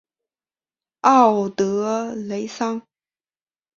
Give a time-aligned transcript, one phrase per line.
[1.01, 2.81] 奥德雷桑。